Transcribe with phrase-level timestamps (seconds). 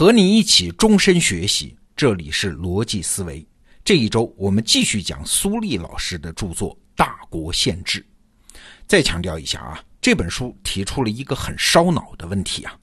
[0.00, 3.46] 和你一起终身学习，这里是逻辑思维。
[3.84, 8.00] 这一周我们继续讲苏立老师的著作《大国宪制》。
[8.86, 12.74] 再强调一下啊，这本书提出了一个很烧脑的问题啊：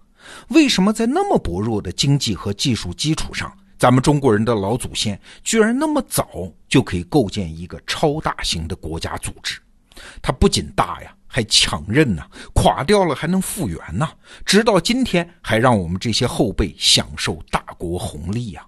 [0.49, 9.59] 为什么在那么薄弱的经济和技术基础上，咱们中国人的老祖先居然那么早就可以构建一个超大型的国家组织？
[10.21, 11.11] 它不仅大呀。
[11.37, 14.09] 还强韧呢，垮掉了还能复原呢，
[14.43, 18.65] 直到今天还让我们这些后辈享受大国红利呀！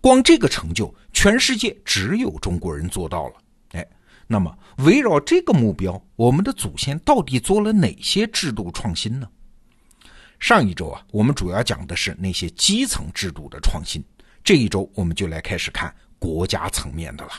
[0.00, 3.34] 光这个成就，全世界只有中国人做到了。
[3.74, 3.86] 哎，
[4.26, 9.28] 那么围绕这个目标，我们的祖先到底做了哪些制度创新呢？
[10.40, 14.02] 上一周啊，我们主要讲的是那些基层制度的创新，
[14.42, 17.30] 这一周我们就来开始看国家层面的了。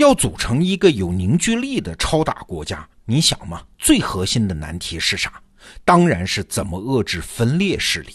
[0.00, 2.88] 要组成一个有凝聚力的超大国家。
[3.04, 5.40] 你想嘛，最核心的难题是啥？
[5.84, 8.14] 当然是怎么遏制分裂势力。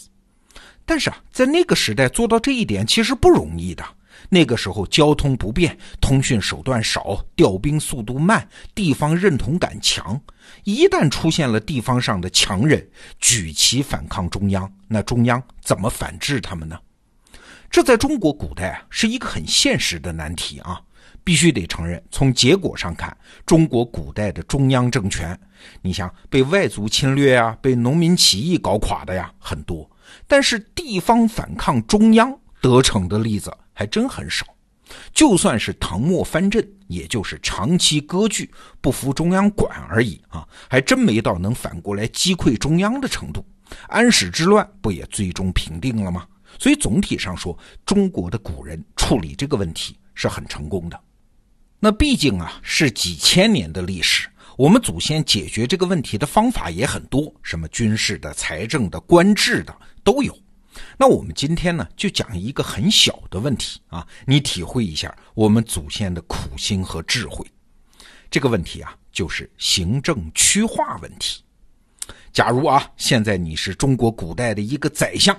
[0.84, 3.84] 但是啊，在那个时代做到这一点其实不容易的。
[4.28, 10.20] 那个时候交通不便，通讯手段少，调兵速度慢，地方认同感强。
[10.64, 12.84] 一旦出现了地方上的强人
[13.20, 16.76] 举旗反抗中央，那中央怎么反制他们呢？
[17.70, 20.80] 这在中国古代，是一个很现实的难题啊。
[21.26, 25.36] 必须得承认，从结果上看，中国古代的中央政权，
[25.82, 29.90] 你像被外族侵略啊，被农民起义搞垮的呀，很多。
[30.28, 34.46] 但是地方反抗中央得逞的例子还真很少。
[35.12, 38.48] 就算是唐末藩镇，也就是长期割据，
[38.80, 43.44] 不服中央管而已啊，还真没到能反过来击溃中央的程度。
[43.88, 46.24] 安史之乱不也最终平定了吗？
[46.56, 51.00] 所以总体上说，中国的古人处理这个问题是很成功的。
[51.78, 60.36] 那毕竟啊是几千年的历史，我们祖先解决这个问题的方法也很多，什么军事的、财政的、官制的都有。
[60.98, 67.46] 那我们今天呢就讲一个很小的问题啊，你体会一下我们祖先的苦心和智慧。
[68.30, 71.42] 这个问题啊就是行政区划问题。
[72.32, 75.34] 假如啊现在你是中国古代的一个宰相，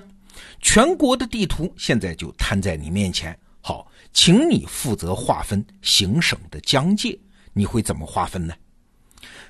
[0.60, 3.36] 全国的地图现在就摊在你面前。
[3.60, 7.18] 好，请你负责划分行省的疆界，
[7.52, 8.54] 你会怎么划分呢？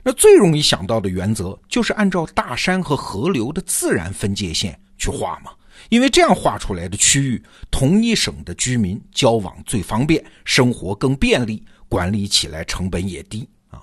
[0.02, 5.50] 那最容易想到的原则就是按照大山和河流的自然分界线去划嘛，
[5.88, 13.80] 因为这样划出来的区域，同一省的居民交往最方便，生活更便利，管理起来成本也低啊。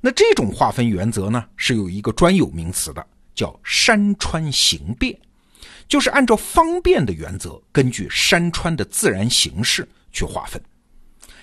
[0.00, 3.04] 那这种划分原则呢，是有一个专有名词的，
[3.34, 5.18] 叫山川形变。
[5.88, 10.60] 就是按照方便的原则，根据山川的自然形势去划分。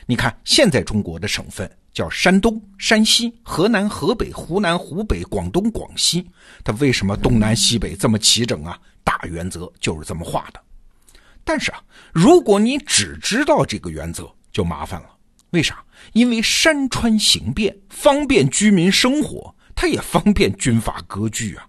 [0.07, 6.28] 你看，现在中国的省份叫山东、山西、河南、河北、湖南、湖北、广东、广西，
[6.63, 8.78] 它为什么东南西北这么齐整啊？
[9.03, 10.59] 大原则就是这么画的。
[11.44, 15.09] 但是啊，如果你只知道这个原则，就麻烦了。
[15.51, 15.84] 为啥？
[16.13, 21.67] 因为山川形变，方便居民生活，它也方便军阀割据啊。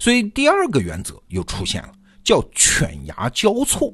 [0.00, 1.92] 所以第二个原则又出现了。
[2.22, 3.92] 叫犬牙交错，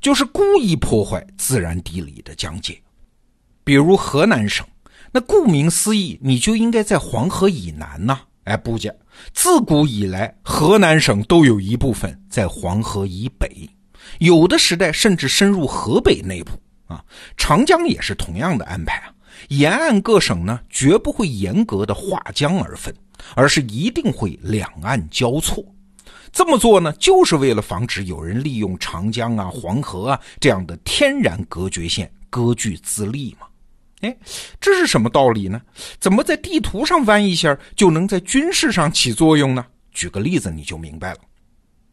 [0.00, 2.80] 就是故意破坏自然地理的疆界。
[3.62, 4.66] 比如河南省，
[5.10, 8.20] 那顾名思义，你就应该在黄河以南呐。
[8.44, 8.92] 哎，不假，
[9.32, 13.68] 自古以来，河南省都有一部分在黄河以北，
[14.18, 16.52] 有的时代甚至深入河北内部
[16.86, 17.02] 啊。
[17.38, 19.10] 长江也是同样的安排啊。
[19.48, 22.94] 沿岸各省呢，绝不会严格的划江而分，
[23.34, 25.64] 而是一定会两岸交错。
[26.34, 33.46] 这么做呢，就是为了防止有人利用长江啊、黄河啊这样的天然隔绝线割据自立嘛。
[34.00, 34.14] 哎，
[34.60, 35.62] 这是什么道理呢？
[36.00, 39.64] 怎么在地图上弯一下就能在军事上起作用呢？
[39.92, 41.20] 举个例子你就明白了。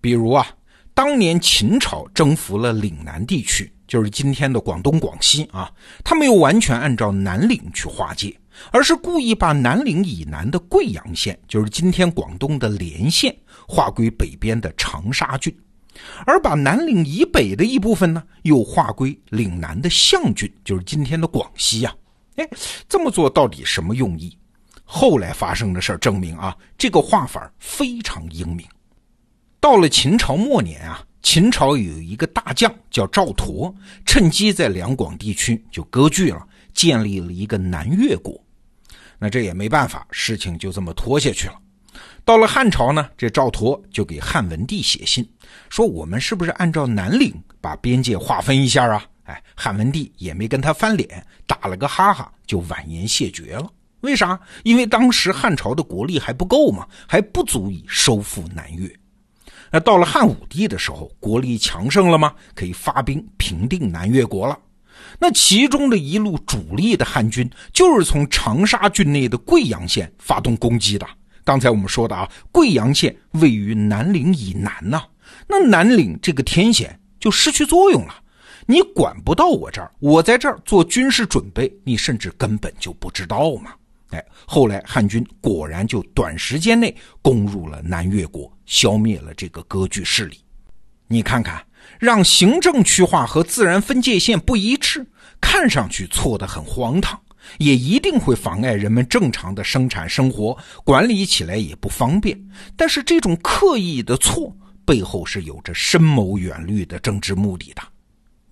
[0.02, 0.48] 比如啊，
[0.96, 5.72] 当年秦朝征服了岭南地区，就是今天的广东、广西啊，
[6.04, 8.36] 他没有完全按照南岭去划界，
[8.72, 13.36] 而是故意把南岭以南的贵阳县，就是今天广东的连县。
[13.68, 15.56] 划归北边的长沙郡，
[16.26, 21.96] 而把南岭以北的一部分呢，又划归岭南的象郡，就是今天的广西呀。
[22.36, 22.50] 哎，
[22.90, 24.38] 这么做到底什么用意？
[24.84, 28.68] 后来发生的事证明啊，这个画法非常英明。
[29.62, 33.74] 到了秦朝末年啊，秦朝有一个大将叫赵佗，
[34.06, 38.41] 趁机在两广地区就割据了，建立了一个南越国。
[39.24, 41.54] 那这也没办法，事情就这么拖下去了。
[42.26, 45.24] 到了汉朝呢，这赵佗就给汉文帝写信，
[45.70, 47.32] 说我们是不是按照南岭
[47.62, 49.06] 把边界划分一下啊？
[49.26, 53.70] 哎，汉文帝也没跟他翻脸，打了个哈哈，就婉言谢绝了。
[54.00, 54.40] 为啥？
[54.64, 58.92] 因为当时汉朝的国力还不够嘛，还不足以收复南越。
[59.70, 62.34] 那到了汉武帝的时候，国力强盛了吗？
[62.56, 64.58] 可以发兵平定南越国了。
[65.20, 71.08] 那其中的一路主力的汉军，就是从长沙郡内的贵阳县发动攻击的。
[71.44, 75.04] 刚才我们说的啊，贵阳县位于南岭以南呐，
[75.48, 78.16] 那南岭这个天险就失去作用了。
[78.68, 83.74] 你管不到我这儿，我在这儿做军事准备，你甚至根本就不知道嘛。
[84.12, 90.38] 哎，后来汉军果然就短时间内攻入了南越国，消灭了这个割据势力。
[91.08, 91.62] 你看看，
[92.00, 95.06] 让行政区划和自然分界线不一致，
[95.40, 97.20] 看上去错得很荒唐，
[97.58, 102.40] 也一定会妨碍人们正常的生产生活，管理起来也不方便。
[102.76, 104.56] 但是这种刻意的错
[104.86, 107.82] 背后是有着深谋远虑的政治目的的。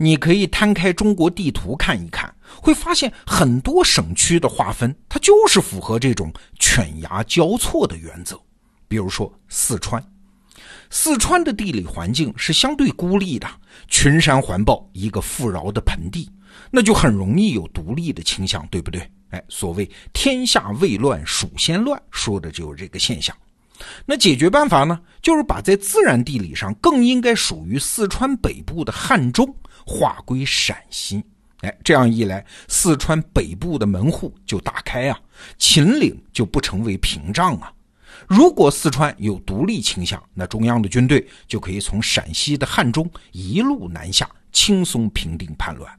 [0.01, 8.39] 你可以摊开中国地图看一看，会发现很多省区的划分，它就是符合这种犬牙交错的原则。
[8.87, 10.01] 比如说四川，
[10.89, 13.47] 四川的地理环境是相对孤立的，
[13.87, 16.29] 群山环抱，一个富饶的盆地，
[16.71, 19.01] 那就很容易有独立的倾向，对不对？
[19.29, 23.35] 哎，所谓天下未乱，蜀先乱，说的就是这个现象。
[24.05, 29.55] 那解决办法呢，就是把在自然地理上更应该属于四川北部的汉中。
[29.85, 31.23] 划归陕西，
[31.61, 35.19] 哎，这样一来，四川北部的门户就打开啊，
[35.57, 37.73] 秦岭就不成为屏障啊。
[38.27, 45.91] 如果四川有独立倾向，那中央的军队就可以从陕西的汉中一路南下，轻松平定叛乱。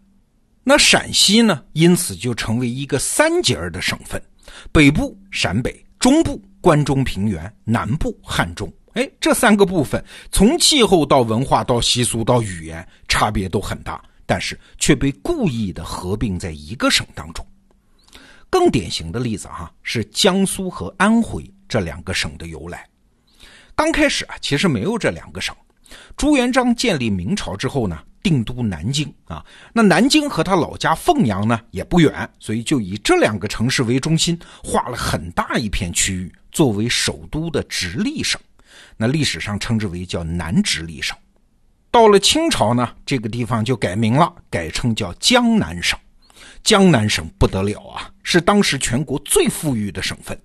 [0.62, 4.23] 那陕西呢，因此就成为一个三节儿的省份：
[4.71, 8.73] 北部陕北，中部关中平原，南部汉中。
[8.93, 17.47] 哎，这三个部分从气候到文化到习俗到语言差别都很大，但是却被故意的合并在一个省当中。
[18.51, 22.84] 更典型的例子哈是江苏和安徽这两个省的由来。
[23.76, 25.55] 刚开始啊，其实没有这两个省。
[26.17, 38.40] 朱元璋建立明朝之后呢，定都南京啊，那南京和他老家凤阳呢也不远，所以就以这两个城市为中心，划了很大一片区域作为首都的直隶省。
[38.96, 41.17] 那历史上称之为叫南直隶省，
[41.90, 45.96] 到了清朝呢，这个地方就改名了，改称叫江南省。
[46.62, 50.38] 江南省不得了啊，是当时全国最富裕的省份。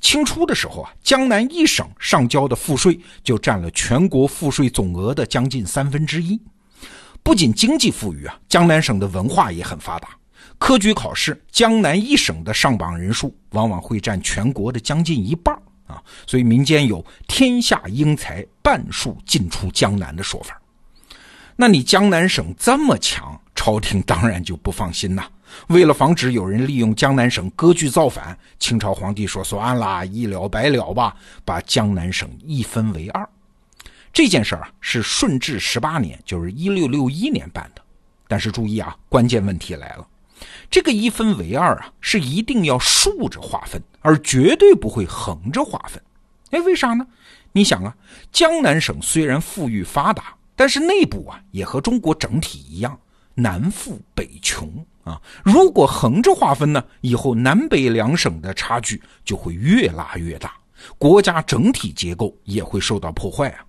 [0.00, 6.40] 清初的时候啊，江南一省上交的赋税就占了全国赋税总额的将近三分之一。
[7.22, 10.08] 不仅经济富裕啊，江南省的文化也很发达。
[10.58, 15.54] 科举考试，江南一省的上榜人数往往会占全国的将近一半。
[15.86, 20.60] 啊，所以民间有“天下英才半数进出江南”的说法。
[21.54, 25.28] 那你江南省这么强，朝廷当然就不放心呐。
[25.68, 33.28] 为了防止有人利用江南省割据造反，清朝皇帝说：“算了，一了百了吧，把江南省一分为二。”
[34.12, 37.82] 这件事儿啊，是顺治十八年，就是一六六一年办的。
[38.28, 40.06] 但是注意啊，关键问题来了。
[40.70, 46.02] 这个一分为二啊，是一定要竖着划分，而绝对不会横着划分。
[46.50, 47.06] 哎，为啥呢？
[47.52, 47.94] 你想啊，
[48.32, 52.98] 江南省虽然富裕发达，但是内部啊也和中国整体一样，
[53.34, 55.18] 南富北穷啊。
[55.42, 60.52] 如果横着划分呢，以后南北两省的差距就会越拉越大，
[60.98, 63.64] 国家整体结构也会受到破坏啊。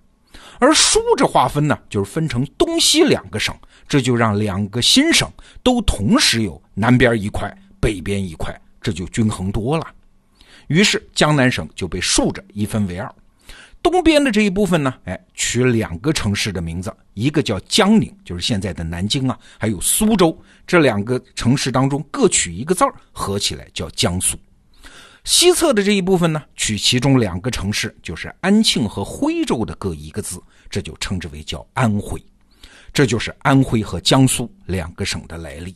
[0.58, 3.54] 而竖着划分呢，就是分成东西两个省。
[3.86, 5.26] 这就让两个新省
[5.62, 9.86] 都同时有南边一块、北边一块，这就均衡多了。
[10.66, 13.10] 于是江南省就被竖着一分为二，
[13.82, 24.36] 东边的这一部分呢，哎，取两个城市的名字，一个叫江宁，就是现在的南京啊，还有苏州这两个城市当中各取一个字儿，合起来叫江苏。
[25.24, 32.22] 西侧的这一部分呢，取其中两个城市，就是安庆和徽州的各一个字，这就称之为叫安徽。
[32.92, 35.74] 这就是安徽和江苏两个省的来历。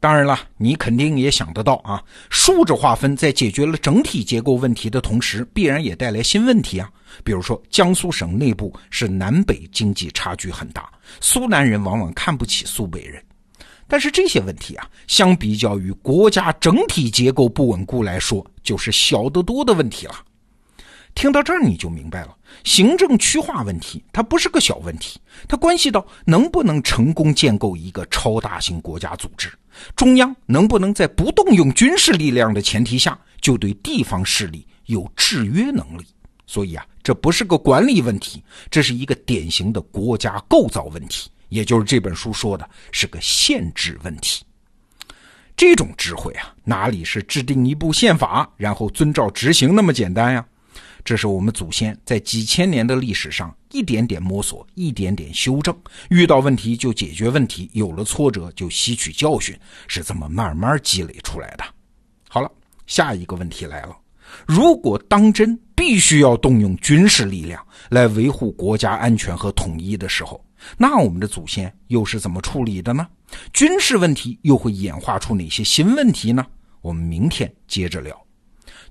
[0.00, 2.00] 当然了，你肯定也想得到啊，
[2.30, 6.88] 竖着划分在解决了整体结构问题的同时，必然也带来新问题啊。
[7.24, 10.88] 比如说，江苏省内部是南北经济差距很大，
[11.20, 13.20] 苏南人往往看不起苏北人。
[13.88, 20.14] 但是这些问题啊，相比较于国家整体结构不稳固来说，就是小得多的问题了。
[21.14, 29.50] 听到这儿你就明白了，行政区划问题它不是个小问题，它关系到能不能成功建构一个超大型国家组织，
[29.96, 36.04] 中央能不能在不动用军事力量的前提下，就对地方势力有制约能力。
[36.46, 44.42] 所以啊，这不是个管理问题，这是一个典型的国家构造问题，也就是这本书说的是个限制问题。
[45.56, 50.46] 这种智慧啊，哪里是制定一部宪法然后遵照执行那么简单呀？
[51.08, 55.74] 这是我们祖先在几千年的历史上一点点摸索、一点点修正，
[56.10, 61.64] 遇到问题就解决问题，有了挫折就吸取教训，是这么慢慢积累出来的。
[62.28, 62.52] 好了，
[62.86, 63.96] 下一个问题来了：
[64.44, 70.44] 如果当真必须要动用军事力量来维护国家安全和统一的时候，
[70.76, 73.08] 那我们的祖先又是怎么处理的呢？
[73.54, 76.44] 军事问题又会演化出哪些新问题呢？
[76.82, 78.27] 我们明天接着聊。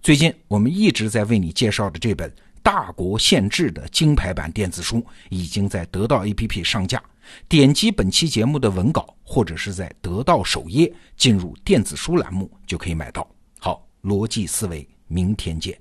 [0.02, 2.30] 最近我们一直在为你介绍的这本
[2.64, 7.02] 《大国宪制》的金牌版电子书，已经在得到 APP 上架。
[7.50, 13.30] 点击本期节目的文稿，或者是在得到首页进入电子书栏目，就可以买到。
[13.60, 15.78] 好，逻辑思维，明天见。